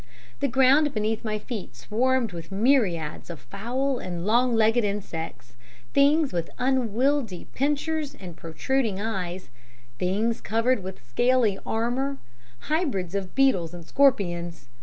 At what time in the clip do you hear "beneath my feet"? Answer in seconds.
0.95-1.75